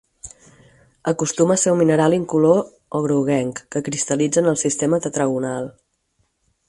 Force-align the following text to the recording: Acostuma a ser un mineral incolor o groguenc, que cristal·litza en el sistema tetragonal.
Acostuma 1.11 1.53
a 1.59 1.61
ser 1.63 1.71
un 1.75 1.81
mineral 1.83 2.11
incolor 2.21 2.59
o 3.01 3.03
groguenc, 3.05 3.61
que 3.75 3.83
cristal·litza 3.91 4.43
en 4.43 4.51
el 4.53 4.59
sistema 4.65 5.01
tetragonal. 5.09 5.71